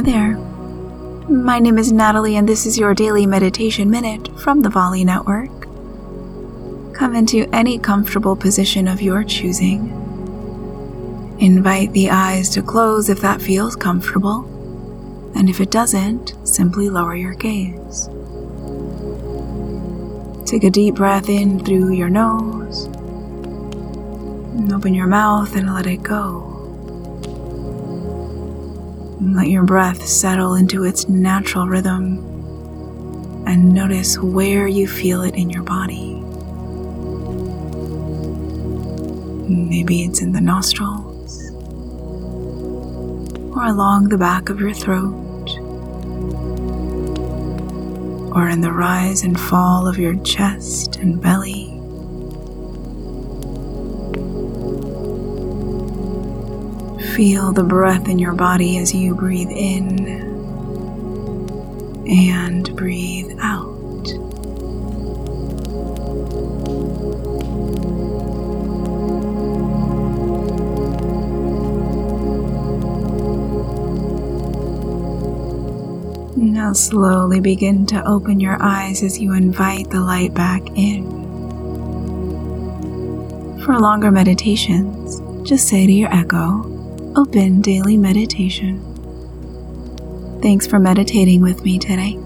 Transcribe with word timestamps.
there. 0.00 0.36
My 1.28 1.58
name 1.58 1.78
is 1.78 1.92
Natalie, 1.92 2.36
and 2.36 2.48
this 2.48 2.66
is 2.66 2.78
your 2.78 2.94
daily 2.94 3.26
meditation 3.26 3.90
minute 3.90 4.28
from 4.38 4.60
the 4.60 4.70
Volley 4.70 5.04
Network. 5.04 5.50
Come 6.94 7.14
into 7.14 7.48
any 7.54 7.78
comfortable 7.78 8.36
position 8.36 8.88
of 8.88 9.02
your 9.02 9.24
choosing. 9.24 9.90
Invite 11.38 11.92
the 11.92 12.10
eyes 12.10 12.48
to 12.50 12.62
close 12.62 13.08
if 13.08 13.20
that 13.20 13.42
feels 13.42 13.76
comfortable, 13.76 14.44
and 15.34 15.50
if 15.50 15.60
it 15.60 15.70
doesn't, 15.70 16.34
simply 16.44 16.88
lower 16.88 17.14
your 17.14 17.34
gaze. 17.34 18.08
Take 20.48 20.64
a 20.64 20.70
deep 20.70 20.94
breath 20.94 21.28
in 21.28 21.64
through 21.64 21.92
your 21.92 22.08
nose, 22.08 22.84
and 24.54 24.72
open 24.72 24.94
your 24.94 25.08
mouth 25.08 25.54
and 25.56 25.74
let 25.74 25.86
it 25.86 26.02
go. 26.02 26.55
Let 29.18 29.48
your 29.48 29.62
breath 29.62 30.06
settle 30.06 30.54
into 30.54 30.84
its 30.84 31.08
natural 31.08 31.66
rhythm 31.66 32.18
and 33.46 33.72
notice 33.72 34.18
where 34.18 34.66
you 34.66 34.86
feel 34.86 35.22
it 35.22 35.34
in 35.34 35.48
your 35.48 35.62
body. 35.62 36.14
Maybe 39.48 40.02
it's 40.02 40.20
in 40.20 40.32
the 40.32 40.40
nostrils 40.42 41.50
or 43.56 43.64
along 43.64 44.10
the 44.10 44.18
back 44.18 44.50
of 44.50 44.60
your 44.60 44.74
throat 44.74 45.14
or 48.36 48.50
in 48.50 48.60
the 48.60 48.72
rise 48.72 49.22
and 49.22 49.40
fall 49.40 49.88
of 49.88 49.98
your 49.98 50.14
chest 50.24 50.96
and 50.96 51.22
belly. 51.22 51.75
Feel 57.16 57.50
the 57.50 57.64
breath 57.64 58.08
in 58.08 58.18
your 58.18 58.34
body 58.34 58.76
as 58.76 58.94
you 58.94 59.14
breathe 59.14 59.48
in 59.48 60.06
and 62.06 62.76
breathe 62.76 63.38
out. 63.40 64.06
Now 76.36 76.74
slowly 76.74 77.40
begin 77.40 77.86
to 77.86 78.06
open 78.06 78.40
your 78.40 78.62
eyes 78.62 79.02
as 79.02 79.18
you 79.18 79.32
invite 79.32 79.88
the 79.88 80.00
light 80.00 80.34
back 80.34 80.68
in. 80.74 81.06
For 83.64 83.78
longer 83.78 84.10
meditations, 84.10 85.22
just 85.48 85.66
say 85.66 85.86
to 85.86 85.92
your 85.92 86.14
echo, 86.14 86.75
Open 87.16 87.62
Daily 87.62 87.96
Meditation. 87.96 88.78
Thanks 90.42 90.66
for 90.66 90.78
meditating 90.78 91.40
with 91.40 91.64
me 91.64 91.78
today. 91.78 92.25